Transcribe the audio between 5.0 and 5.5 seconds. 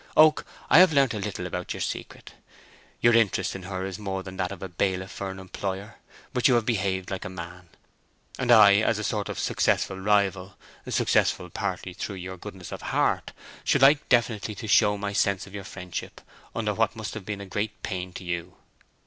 for an